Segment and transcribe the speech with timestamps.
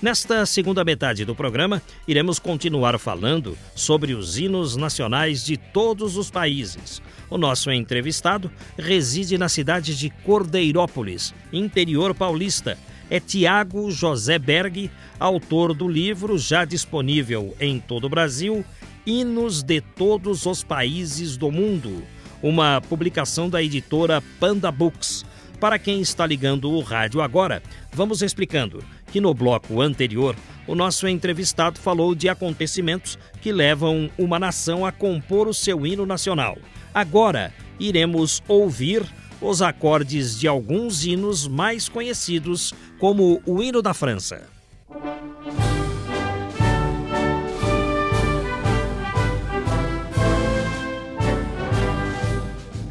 [0.00, 6.30] Nesta segunda metade do programa, iremos continuar falando sobre os hinos nacionais de todos os
[6.30, 7.02] países.
[7.28, 8.48] O nosso entrevistado
[8.78, 12.78] reside na cidade de Cordeirópolis, interior paulista.
[13.10, 14.88] É Tiago José Berg,
[15.18, 18.64] autor do livro já disponível em todo o Brasil,
[19.04, 22.04] Hinos de Todos os Países do Mundo,
[22.40, 25.24] uma publicação da editora Panda Books.
[25.58, 27.60] Para quem está ligando o rádio agora,
[27.92, 30.36] vamos explicando que no bloco anterior
[30.66, 36.04] o nosso entrevistado falou de acontecimentos que levam uma nação a compor o seu hino
[36.04, 36.58] nacional.
[36.92, 39.02] Agora iremos ouvir
[39.40, 44.57] os acordes de alguns hinos mais conhecidos, como o hino da França.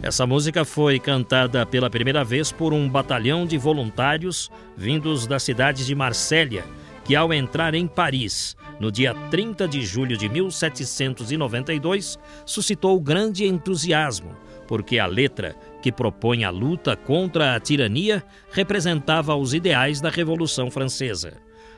[0.08, 5.86] Essa música foi cantada pela primeira vez por um batalhão de voluntários vindos da cidade
[5.86, 6.64] de Marsella,
[7.04, 14.34] que ao entrar em Paris, no dia 30 de julho de 1792, suscitou grande entusiasmo,
[14.66, 20.72] porque a letra, que propõe a luta contra a tirania, representava os ideais da Revolução
[20.72, 21.34] Francesa.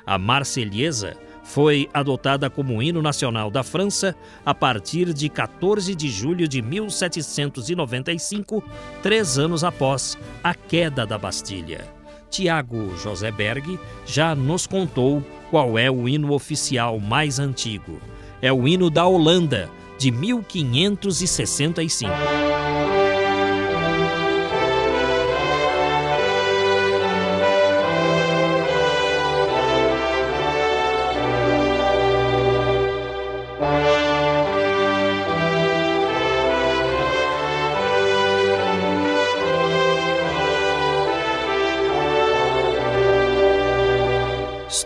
[0.05, 1.17] A Marselhesa
[1.49, 8.63] foi adotada como hino nacional da França a partir de 14 de julho de 1795,
[9.01, 11.87] três anos após a queda da Bastilha.
[12.29, 17.99] Tiago José Berg já nos contou qual é o hino oficial mais antigo.
[18.43, 22.48] É o hino da Holanda, de 1565.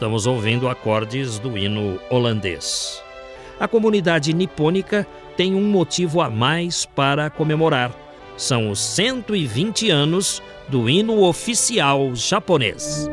[0.04, 3.02] Estamos ouvindo acordes do hino holandês.
[3.58, 7.90] A comunidade nipônica tem um motivo a mais para comemorar.
[8.36, 13.10] São os 120 anos do hino oficial japonês.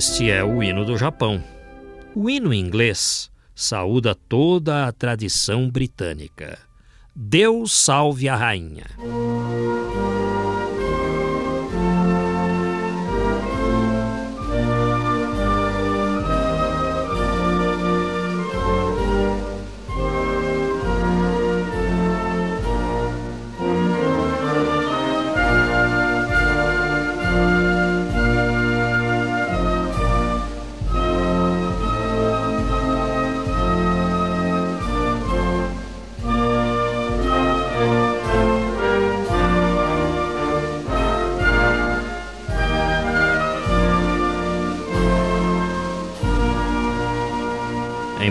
[0.00, 1.44] Este é o hino do Japão.
[2.14, 6.58] O hino inglês saúda toda a tradição britânica.
[7.14, 8.86] Deus salve a rainha.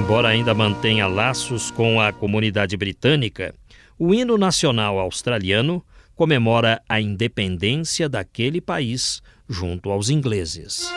[0.09, 3.53] Embora ainda mantenha laços com a comunidade britânica,
[3.95, 10.91] o hino nacional australiano comemora a independência daquele país junto aos ingleses.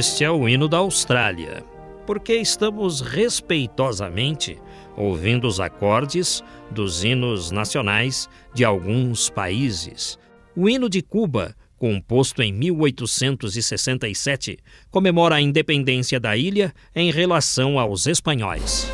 [0.00, 1.62] Este é o hino da Austrália,
[2.06, 4.56] porque estamos respeitosamente
[4.96, 10.18] ouvindo os acordes dos hinos nacionais de alguns países.
[10.56, 14.56] O hino de Cuba, composto em 1867,
[14.90, 18.90] comemora a independência da ilha em relação aos espanhóis.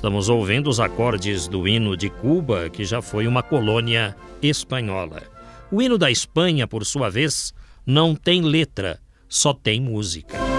[0.00, 5.24] Estamos ouvindo os acordes do hino de Cuba, que já foi uma colônia espanhola.
[5.70, 7.52] O hino da Espanha, por sua vez,
[7.84, 8.98] não tem letra,
[9.28, 10.49] só tem música.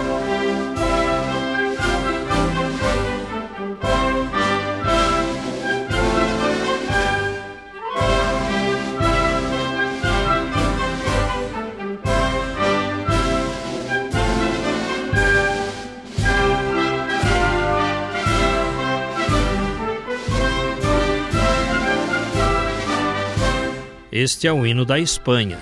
[24.24, 25.58] Este é o hino da Espanha.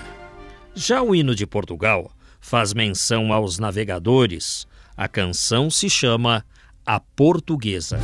[0.74, 4.66] Já o hino de Portugal faz menção aos navegadores.
[4.94, 6.44] A canção se chama
[6.84, 7.98] A Portuguesa.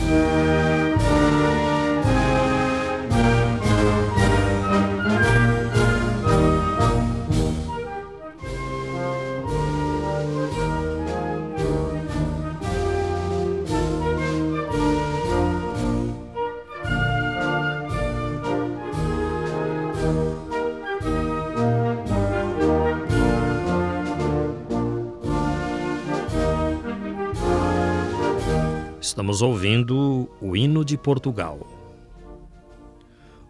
[29.07, 31.65] Estamos ouvindo o hino de Portugal.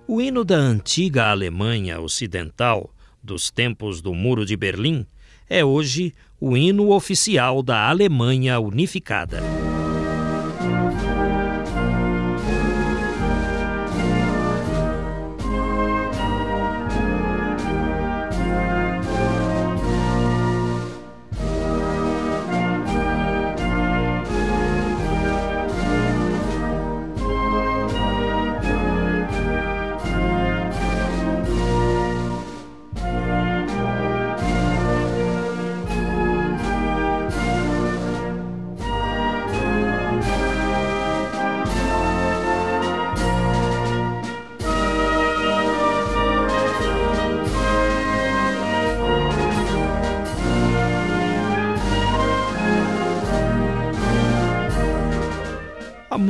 [0.06, 2.90] O hino da antiga Alemanha Ocidental,
[3.22, 5.06] dos tempos do Muro de Berlim,
[5.48, 9.40] é hoje o hino oficial da Alemanha Unificada.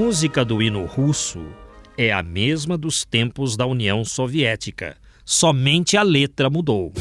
[0.07, 1.45] Música do hino russo
[1.99, 6.93] é a mesma dos tempos da União Soviética, somente a letra mudou.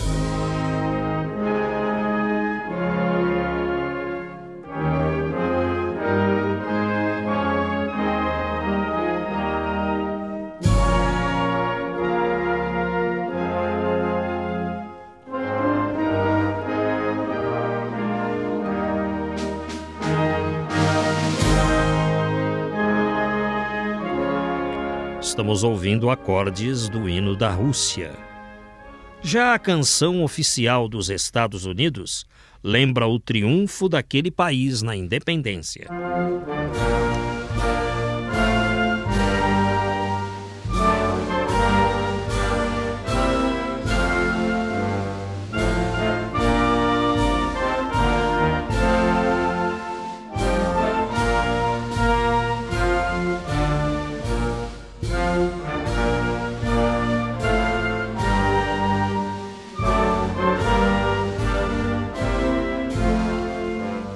[25.35, 28.13] Estamos ouvindo acordes do hino da Rússia.
[29.21, 32.25] Já a canção oficial dos Estados Unidos
[32.63, 35.89] lembra o triunfo daquele país na independência.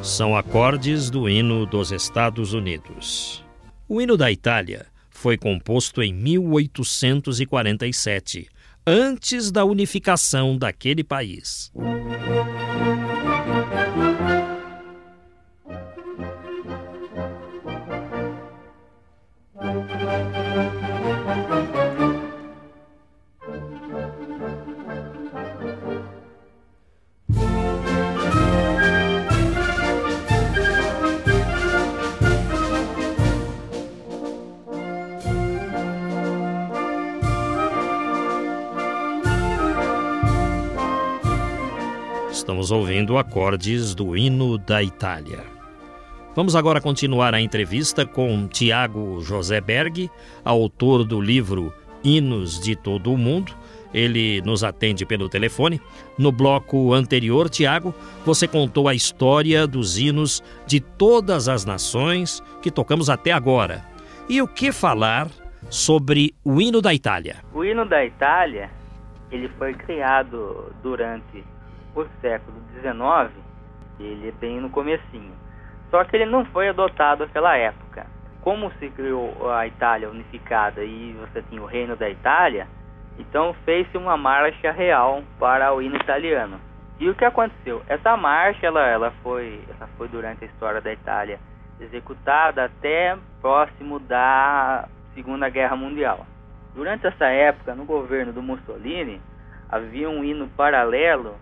[0.02, 3.44] São acordes do hino dos Estados Unidos.
[3.88, 8.48] O hino da Itália foi composto em 1847,
[8.88, 11.70] antes da unificação daquele país.
[42.70, 45.40] Estamos ouvindo acordes do hino da Itália.
[46.36, 50.08] Vamos agora continuar a entrevista com Tiago José Berg,
[50.46, 51.74] autor do livro
[52.04, 53.54] Hinos de Todo o Mundo.
[53.92, 55.82] Ele nos atende pelo telefone.
[56.16, 57.92] No bloco anterior, Tiago,
[58.24, 63.84] você contou a história dos hinos de todas as nações que tocamos até agora.
[64.30, 65.28] E o que falar
[65.72, 67.38] sobre o hino da Itália?
[67.52, 68.70] O hino da Itália,
[69.32, 71.44] ele foi criado durante
[71.96, 73.32] o século XIX,
[74.00, 75.34] ele é bem no comecinho.
[75.90, 78.06] Só que ele não foi adotado naquela época.
[78.42, 82.68] Como se criou a Itália unificada e você tinha o reino da Itália,
[83.18, 86.60] então fez-se uma marcha real para o hino italiano.
[87.00, 87.82] E o que aconteceu?
[87.88, 91.40] Essa marcha ela, ela, foi, ela foi durante a história da Itália
[91.80, 96.26] executada até próximo da Segunda Guerra Mundial.
[96.76, 99.22] Durante essa época, no governo do Mussolini,
[99.70, 101.36] havia um hino paralelo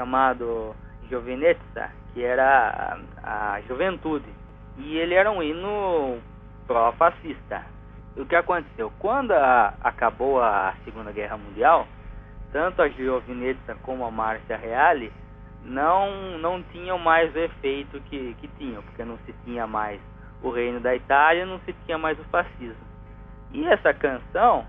[0.00, 0.74] chamado
[1.08, 4.28] Giovinezza, que era a, a juventude.
[4.78, 6.18] E ele era um hino
[6.66, 7.62] pró-fascista.
[8.16, 8.90] O que aconteceu?
[8.98, 11.86] Quando a, acabou a Segunda Guerra Mundial,
[12.50, 15.12] tanto a Giovinezza como a Marcia Reale
[15.62, 20.00] não, não tinham mais o efeito que, que tinham, porque não se tinha mais
[20.42, 22.88] o reino da Itália, não se tinha mais o fascismo.
[23.52, 24.64] E essa canção,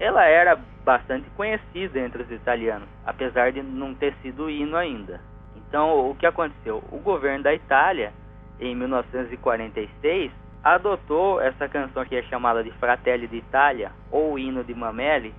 [0.00, 5.20] ela era bastante conhecida entre os italianos, apesar de não ter sido hino ainda.
[5.54, 6.82] Então, o que aconteceu?
[6.90, 8.12] O governo da Itália,
[8.58, 10.32] em 1946,
[10.64, 15.34] adotou essa canção que é chamada de Fratelli d'Italia, ou hino de Mameli.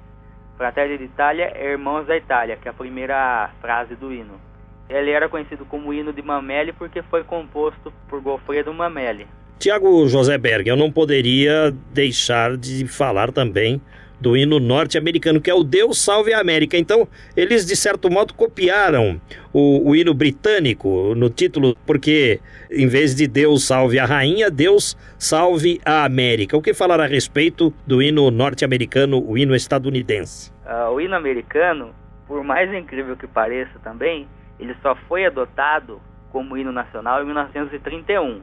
[0.58, 4.39] Fratelli d'Italia é Irmãos da Itália, que é a primeira frase do hino.
[4.88, 9.27] Ele era conhecido como hino de Mameli porque foi composto por Goffredo Mameli.
[9.58, 13.82] Tiago José Berg, eu não poderia deixar de falar também
[14.22, 16.78] do hino norte-americano, que é o Deus Salve a América.
[16.78, 19.20] Então, eles, de certo modo, copiaram
[19.51, 24.96] o, o, hino britânico no título, porque em vez de Deus Salve a Rainha, Deus
[25.18, 26.56] Salve a América.
[26.56, 30.51] O que falar a respeito do hino norte-americano, o hino estadunidense?
[30.66, 31.94] Uh, o hino americano,
[32.28, 34.28] por mais incrível que pareça também,
[34.60, 36.00] ele só foi adotado
[36.32, 38.42] como hino nacional em 1931.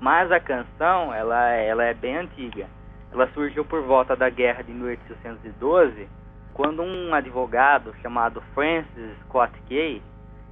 [0.00, 2.66] Mas a canção, ela, ela é bem antiga.
[3.12, 6.08] Ela surgiu por volta da guerra de 1812,
[6.54, 10.00] quando um advogado chamado Francis Scott Key,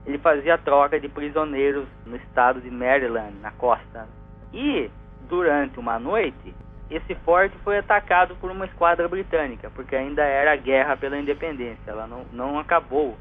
[0.04, 4.08] ele fazia troca de prisioneiros no estado de Maryland, na costa.
[4.52, 4.90] E,
[5.28, 6.54] durante uma noite,
[6.90, 11.90] esse forte foi atacado por uma esquadra britânica, porque ainda era a guerra pela independência.
[11.90, 13.16] Ela não, não acabou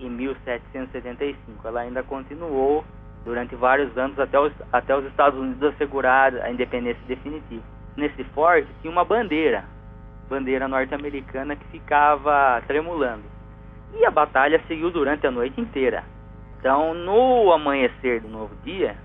[0.00, 2.84] em 1775, ela ainda continuou
[3.24, 8.68] durante vários anos até os, até os Estados Unidos assegurar a independência definitiva nesse forte
[8.80, 9.64] tinha uma bandeira,
[10.28, 13.24] bandeira norte-americana que ficava tremulando.
[13.94, 16.04] E a batalha seguiu durante a noite inteira.
[16.58, 18.96] Então, no amanhecer do novo dia,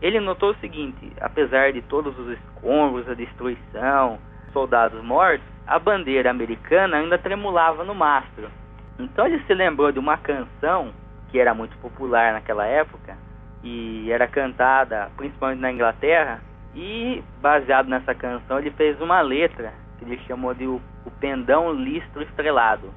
[0.00, 4.18] ele notou o seguinte: apesar de todos os escombros, a destruição,
[4.52, 8.50] soldados mortos, a bandeira americana ainda tremulava no mastro.
[8.98, 10.92] Então ele se lembrou de uma canção
[11.30, 13.16] que era muito popular naquela época
[13.62, 16.40] e era cantada principalmente na Inglaterra,
[16.74, 20.80] e, baseado nessa canção, ele fez uma letra que ele chamou de O,
[21.20, 22.92] Pendão Listro Estrelado,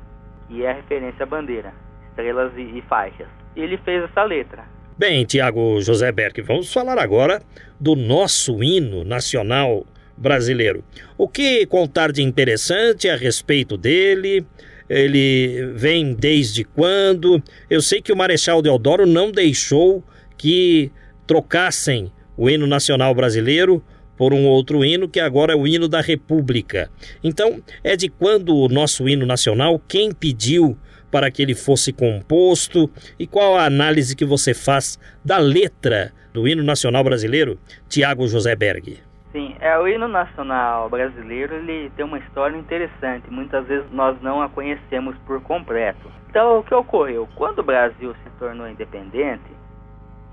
[0.48, 1.74] que é referência à bandeira,
[2.10, 3.27] estrelas e, e faixas.
[3.55, 4.63] E ele fez essa letra.
[4.98, 7.41] Bem, Tiago José Berck, vamos falar agora
[7.79, 9.86] do nosso hino nacional
[10.17, 10.84] brasileiro.
[11.17, 14.46] O que contar de interessante a respeito dele?
[14.89, 17.41] Ele vem desde quando?
[17.70, 20.03] Eu sei que o Marechal Deodoro não deixou
[20.38, 20.91] que
[21.27, 23.83] trocassem o hino nacional brasileiro
[24.17, 26.89] por um outro hino que agora é o hino da República.
[27.23, 30.77] Então, é de quando o nosso hino nacional, quem pediu
[31.11, 36.47] para que ele fosse composto e qual a análise que você faz da letra do
[36.47, 38.99] hino nacional brasileiro, Tiago José Berg?
[39.31, 44.41] Sim, é o hino nacional brasileiro, ele tem uma história interessante, muitas vezes nós não
[44.41, 46.09] a conhecemos por completo.
[46.29, 47.27] Então, o que ocorreu?
[47.35, 49.43] Quando o Brasil se tornou independente,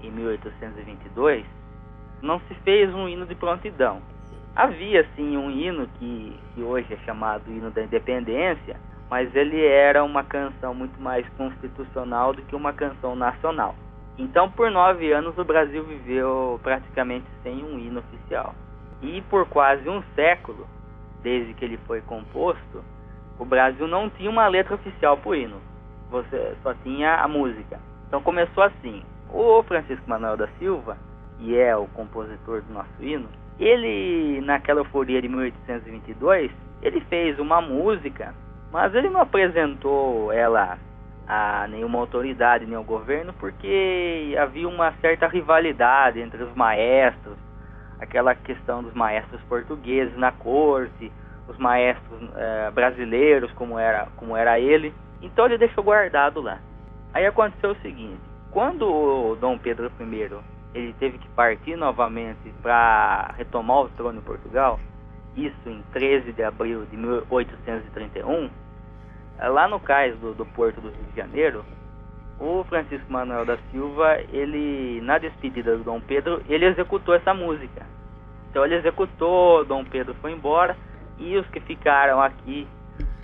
[0.02, 1.44] em 1822,
[2.22, 4.00] não se fez um hino de prontidão.
[4.54, 8.76] Havia sim um hino que, que hoje é chamado hino da independência,
[9.10, 13.74] mas ele era uma canção muito mais constitucional do que uma canção nacional.
[14.18, 18.54] Então, por nove anos, o Brasil viveu praticamente sem um hino oficial.
[19.00, 20.66] E por quase um século,
[21.22, 22.84] desde que ele foi composto,
[23.38, 25.56] o Brasil não tinha uma letra oficial para o hino.
[26.10, 27.80] Você só tinha a música.
[28.06, 29.02] Então começou assim.
[29.32, 30.96] O Francisco Manuel da Silva
[31.42, 37.60] que é o compositor do nosso hino, ele, naquela euforia de 1822, ele fez uma
[37.60, 38.32] música,
[38.70, 40.78] mas ele não apresentou ela
[41.26, 47.36] a nenhuma autoridade, nem ao governo, porque havia uma certa rivalidade entre os maestros,
[48.00, 51.10] aquela questão dos maestros portugueses na corte,
[51.48, 54.94] os maestros eh, brasileiros, como era, como era ele.
[55.20, 56.58] Então ele deixou guardado lá.
[57.12, 58.20] Aí aconteceu o seguinte:
[58.50, 60.28] quando o Dom Pedro I
[60.74, 64.78] ele teve que partir novamente para retomar o trono em Portugal,
[65.36, 68.50] isso em 13 de abril de 1831,
[69.38, 71.64] eh, lá no cais do, do porto do Rio de Janeiro,
[72.38, 77.86] o Francisco Manuel da Silva, ele na despedida do Dom Pedro, ele executou essa música.
[78.50, 80.76] Então ele executou, Dom Pedro foi embora
[81.18, 82.66] e os que ficaram aqui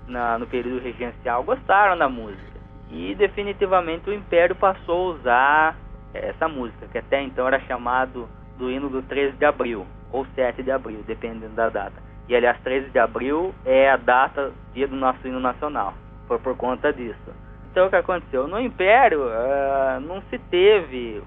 [0.07, 2.59] na, no período regencial gostaram da música.
[2.91, 5.77] E definitivamente o Império passou a usar
[6.15, 10.63] essa música, que até então era chamado do hino do 13 de abril, ou 7
[10.63, 12.09] de abril, dependendo da data.
[12.29, 15.95] E aliás, 13 de abril é a data, dia do nosso hino nacional,
[16.27, 17.33] foi por conta disso.
[17.71, 18.49] Então o que aconteceu?
[18.49, 21.23] No Império uh, não se teve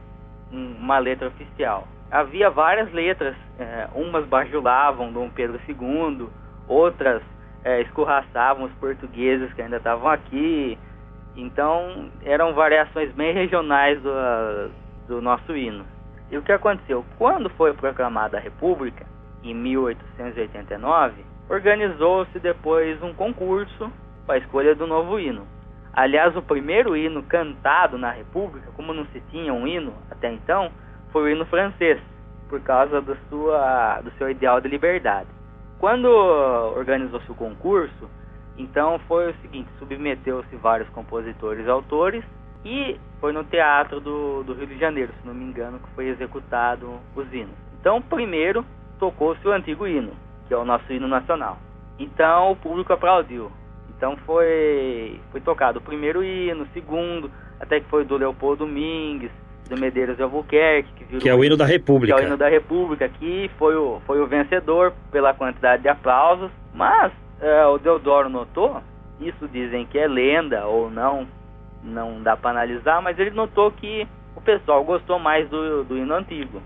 [0.52, 1.88] uma letra oficial.
[2.12, 6.28] Havia várias letras, uh, umas bajulavam Dom Pedro II,
[6.68, 10.78] outras uh, escorraçavam os portugueses que ainda estavam aqui,
[11.36, 14.72] então eram variações bem regionais do,
[15.08, 15.86] do nosso hino.
[16.30, 17.06] E o que aconteceu?
[17.18, 19.06] Quando foi proclamada a República,
[19.44, 23.92] em 1889, organizou-se depois um concurso
[24.32, 25.46] a escolha do novo hino.
[25.94, 30.72] Aliás, o primeiro hino cantado na República, como não se tinha um hino até então,
[31.12, 32.00] foi o hino francês,
[32.48, 35.28] por causa do, sua, do seu ideal de liberdade.
[35.80, 38.10] Quando organizou-se o concurso,
[38.58, 42.24] então foi o seguinte, submeteu-se vários compositores e autores
[42.64, 46.08] e foi no teatro do, do Rio de Janeiro, se não me engano, que foi
[46.08, 47.56] executado os hinos.
[47.80, 48.66] Então, primeiro
[49.00, 50.12] tocou-se o antigo hino,
[50.48, 51.58] que é o nosso hino nacional.
[51.98, 53.52] Então, o público aplaudiu.
[53.90, 59.32] Então, foi, foi tocado o primeiro hino, o segundo, até que foi do Leopoldo Domingues,
[59.70, 62.16] do Medeiros de Albuquerque, que, que é o hino da República.
[62.16, 65.90] Que é o hino da República, que foi o, foi o vencedor pela quantidade de
[65.90, 66.52] aplausos.
[66.74, 67.12] Mas
[67.42, 68.82] é, o Deodoro notou,
[69.20, 71.28] isso dizem que é lenda ou não,
[71.84, 76.14] não dá para analisar, mas ele notou que o pessoal gostou mais do, do hino
[76.14, 76.62] antigo,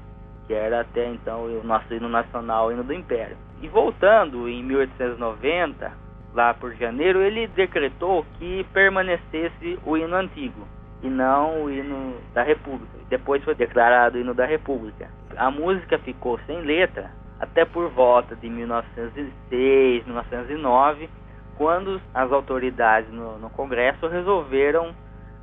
[0.45, 3.37] que era até então o nosso hino nacional, o hino do Império.
[3.61, 5.91] E voltando em 1890,
[6.33, 10.67] lá por janeiro, ele decretou que permanecesse o hino antigo
[11.01, 12.99] e não o hino da República.
[13.09, 15.09] Depois foi declarado o hino da República.
[15.37, 21.09] A música ficou sem letra até por volta de 1906, 1909,
[21.57, 24.93] quando as autoridades no, no Congresso resolveram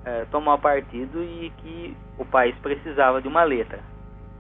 [0.05, 3.81] é, tomar partido e que o país precisava de uma letra.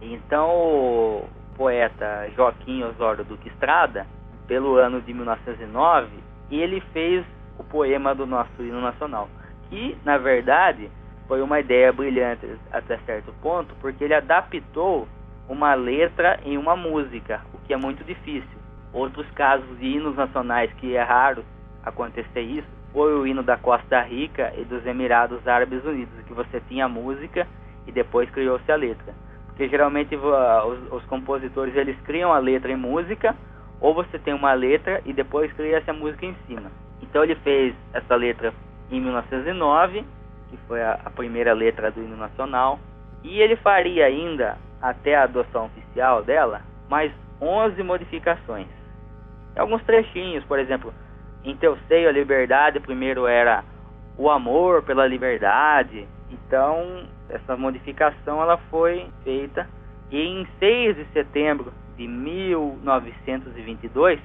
[0.00, 4.06] Então o poeta Joaquim Osório Duque Estrada,
[4.46, 6.08] pelo ano de 1909,
[6.50, 7.24] ele fez
[7.58, 9.28] o poema do nosso hino nacional,
[9.68, 10.90] que na verdade
[11.28, 15.06] foi uma ideia brilhante até certo ponto, porque ele adaptou
[15.48, 18.58] uma letra em uma música, o que é muito difícil.
[18.92, 21.44] Outros casos de hinos nacionais que é raro
[21.82, 26.60] acontecer isso foi o hino da Costa Rica e dos Emirados Árabes Unidos, que você
[26.68, 27.46] tinha a música
[27.86, 29.14] e depois criou-se a letra.
[29.46, 33.34] Porque geralmente os, os, compositores eles criam a letra em música,
[33.80, 36.70] ou você tem uma letra e depois cria essa música em cima.
[37.02, 38.52] Então ele fez essa letra
[38.90, 40.04] em 1909,
[40.50, 42.78] que foi a, a primeira letra do hino nacional,
[43.24, 48.66] e ele faria ainda até a adoção oficial dela, mais 11 modificações.
[49.56, 50.92] Alguns trechinhos, por exemplo,
[51.44, 53.62] em teu seio a liberdade, primeiro era
[54.18, 56.08] o amor pela liberdade.
[56.30, 59.68] Então, essa modificação ela foi feita
[60.10, 64.18] e em 6 de setembro de 1922,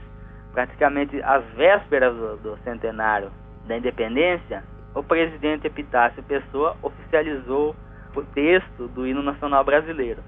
[0.53, 3.29] praticamente às vésperas do, do centenário
[3.67, 4.63] da independência,
[4.95, 7.75] o presidente Epitácio Pessoa oficializou
[8.15, 10.23] o texto do hino nacional brasileiro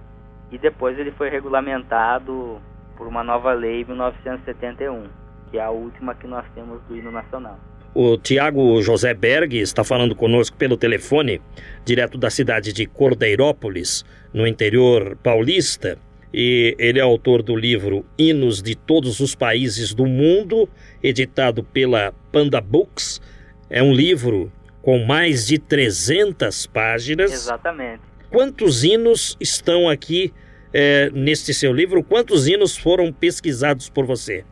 [0.51, 2.61] e depois ele foi regulamentado
[2.97, 5.03] por uma nova lei em 1971,
[5.49, 7.59] que é a última que nós temos do hino nacional.
[7.93, 11.41] O Tiago José Berg está falando conosco pelo telefone,
[11.83, 15.97] direto da cidade de Cordeirópolis, no interior paulista.
[16.31, 20.69] E ele é autor do livro Hinos de Todos os Países do Mundo,
[21.01, 23.19] editado pela Panda Books.
[23.67, 24.51] É um livro
[24.83, 27.31] com mais de 300 páginas.
[27.31, 28.03] Exatamente.
[28.31, 30.31] Quantos hinos estão aqui
[30.71, 32.03] é, neste seu livro?
[32.03, 34.45] Quantos hinos foram pesquisados por você?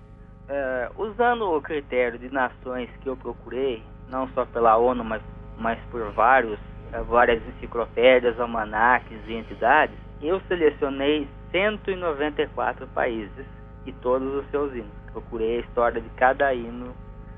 [0.49, 5.21] É, usando o critério de nações que eu procurei, não só pela ONU, mas,
[5.59, 6.57] mas por vários,
[6.91, 13.45] é, várias enciclopédias, almanaques e entidades, eu selecionei 194 países
[13.85, 14.91] e todos os seus hinos.
[15.11, 16.95] Procurei a história de cada hino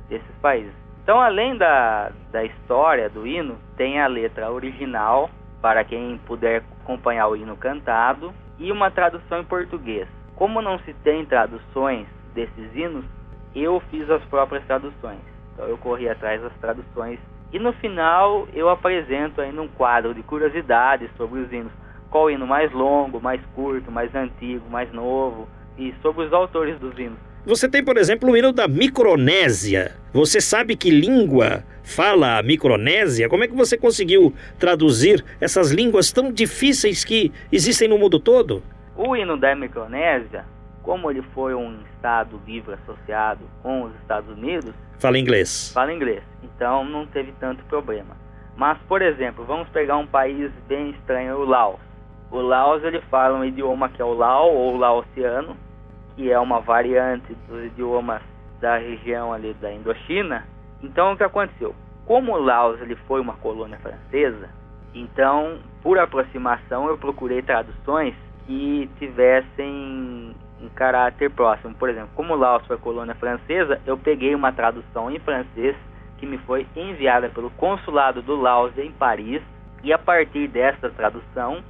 [0.08, 0.74] desses países.
[1.04, 5.30] Então, além da, da história do hino, tem a letra original,
[5.62, 10.08] para quem puder acompanhar o hino cantado, e uma tradução em português.
[10.36, 13.06] Como não se tem traduções desses hinos,
[13.56, 15.20] eu fiz as próprias traduções.
[15.54, 17.20] Então eu corri atrás das traduções
[17.52, 21.72] e no final eu apresento aí num quadro de curiosidades sobre os hinos.
[22.10, 26.78] Qual o hino mais longo, mais curto, mais antigo, mais novo e sobre os autores
[26.80, 27.20] dos hinos.
[27.46, 29.96] Você tem, por exemplo, o hino da Micronésia.
[30.14, 33.30] Você sabe que língua fala a Micronésia?
[33.30, 38.62] Como é que você conseguiu traduzir essas línguas tão difíceis que existem no mundo todo?
[38.96, 40.44] O hino da Micronésia,
[40.84, 45.72] como ele foi um estado livre associado com os Estados Unidos, fala inglês.
[45.74, 46.22] Fala inglês.
[46.44, 48.18] Então não teve tanto problema.
[48.58, 51.80] Mas, por exemplo, vamos pegar um país bem estranho, o Laos.
[52.30, 55.56] O Laos ele fala um idioma que é o Lao ou Laosiano,
[56.20, 58.22] que é uma variante dos idiomas
[58.60, 60.46] da região ali da Indochina.
[60.84, 61.74] Então o que aconteceu?
[62.06, 64.50] Como Laos ele foi uma colônia francesa,
[64.94, 68.14] então por aproximação eu procurei traduções
[68.46, 71.74] que tivessem um caráter próximo.
[71.76, 75.74] Por exemplo, como Laos foi colônia francesa, eu peguei uma tradução em francês
[76.18, 79.42] que me foi enviada pelo consulado do Laos em Paris
[79.82, 81.64] e a partir dessa tradução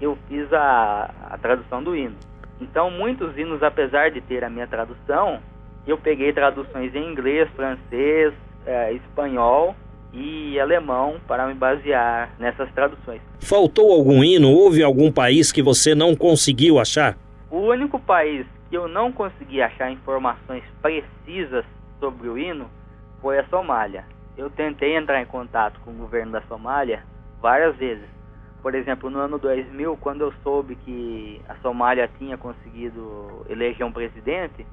[0.00, 2.31] eu fiz a, a tradução do hino.
[2.62, 5.40] Então, muitos hinos, apesar de ter a minha tradução,
[5.84, 8.32] eu peguei traduções em inglês, francês,
[8.64, 9.74] é, espanhol
[10.12, 13.20] e alemão para me basear nessas traduções.
[13.40, 14.48] Faltou algum hino?
[14.48, 17.16] Houve algum país que você não conseguiu achar?
[17.50, 21.64] O único país que eu não consegui achar informações precisas
[21.98, 22.70] sobre o hino
[23.20, 24.04] foi a Somália.
[24.38, 27.02] Eu tentei entrar em contato com o governo da Somália
[27.40, 28.08] várias vezes.
[28.62, 33.92] Por exemplo, no ano 2000, quando eu soube que a Somália tinha conseguido eleger um
[33.92, 34.64] presidente,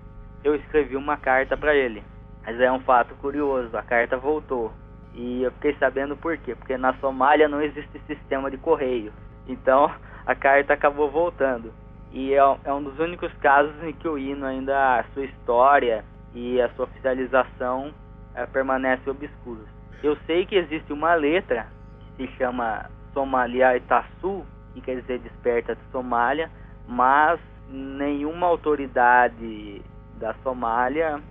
[0.44, 2.04] eu escrevi uma carta para ele.
[2.46, 4.72] Mas é um fato curioso, a carta voltou.
[5.16, 6.54] E eu fiquei sabendo por quê?
[6.54, 9.12] Porque na Somália não existe sistema de correio.
[9.48, 9.92] Então
[10.24, 11.74] a carta acabou voltando.
[12.12, 16.06] E é, é um dos únicos casos em que o hino ainda, a sua história
[16.34, 17.92] e a sua oficialização
[18.36, 19.68] é, permanece obscuros.
[20.04, 21.68] Eu sei que existe uma letra
[22.16, 26.50] que se chama Somalia Itassu, que quer dizer desperta de Somália,
[26.88, 29.82] mas nenhuma autoridade
[30.20, 31.22] da Somália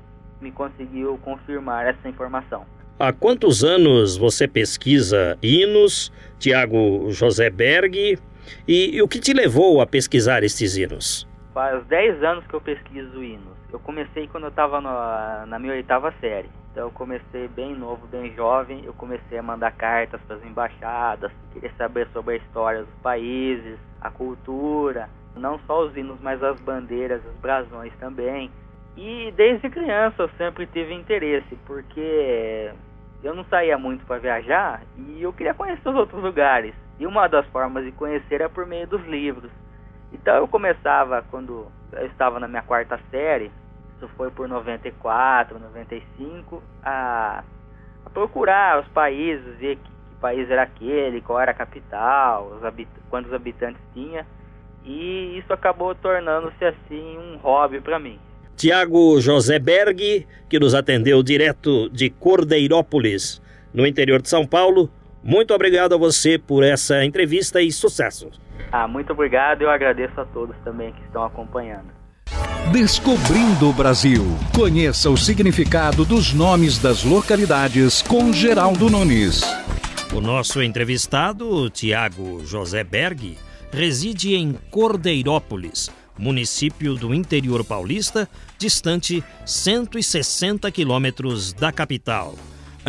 [0.40, 2.64] me conseguiu confirmar essa informação.
[2.98, 8.18] Há quantos anos você pesquisa hinos, Tiago José Berg,
[8.66, 11.28] e, e, o que te levou a pesquisar estes hinos?
[11.52, 13.57] Faz 10 anos que eu pesquiso hinos.
[13.70, 16.48] Eu comecei quando eu estava na minha oitava série.
[16.70, 18.84] Então eu comecei bem novo, bem jovem.
[18.84, 23.78] Eu comecei a mandar cartas para as embaixadas, queria saber sobre a história dos países,
[24.00, 28.50] a cultura, não só os hinos, mas as bandeiras, os brasões também.
[28.96, 32.72] E desde criança eu sempre tive interesse, porque
[33.22, 36.74] eu não saía muito para viajar e eu queria conhecer os outros lugares.
[36.98, 39.50] E uma das formas de conhecer é por meio dos livros.
[40.12, 43.50] Então eu começava quando eu estava na minha quarta série,
[43.96, 47.42] isso foi por 94, 95, a,
[48.04, 52.64] a procurar os países, ver que, que, país era aquele, qual era a capital, os
[52.64, 54.26] habit quantos habitantes tinha.
[54.84, 58.18] E isso acabou tornando-se assim um hobby para mim.
[58.56, 63.40] Tiago José Berg, que nos atendeu direto de Cordeirópolis,
[63.72, 64.90] no interior de São Paulo.
[65.22, 68.30] Muito obrigado a você por essa entrevista e sucesso.
[68.70, 69.62] Ah, muito obrigado.
[69.62, 71.98] Eu agradeço a todos também que estão acompanhando.
[72.72, 74.24] Descobrindo o Brasil.
[74.54, 79.42] Conheça o significado dos nomes das localidades com Geraldo Nunes.
[80.14, 83.38] O nosso entrevistado, Tiago José Berg,
[83.70, 88.28] reside em Cordeirópolis, município do interior paulista,
[88.58, 92.34] distante 160 quilômetros da capital.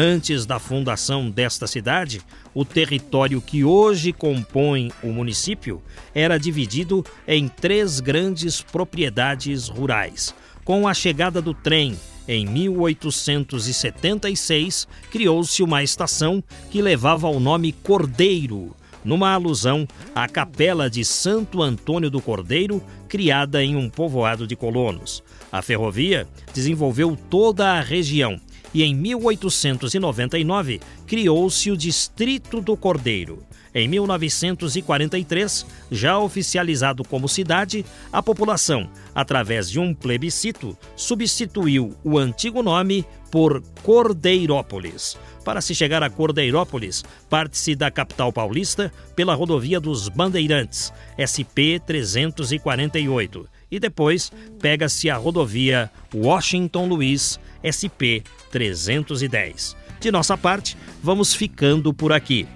[0.01, 2.21] Antes da fundação desta cidade,
[2.53, 5.83] o território que hoje compõe o município
[6.15, 10.33] era dividido em três grandes propriedades rurais.
[10.63, 18.73] Com a chegada do trem em 1876, criou-se uma estação que levava o nome Cordeiro,
[19.03, 19.85] numa alusão
[20.15, 25.21] à capela de Santo Antônio do Cordeiro, criada em um povoado de colonos.
[25.51, 28.39] A ferrovia desenvolveu toda a região
[28.73, 33.43] e em 1899 criou-se o Distrito do Cordeiro.
[33.73, 42.63] Em 1943, já oficializado como cidade, a população, através de um plebiscito, substituiu o antigo
[42.63, 45.15] nome por Cordeirópolis.
[45.45, 53.47] Para se chegar a Cordeirópolis, parte-se da capital paulista pela rodovia dos Bandeirantes, SP 348,
[53.71, 59.75] e depois pega-se a rodovia Washington Luiz, SP 310.
[59.99, 62.47] De nossa parte, vamos ficando por aqui.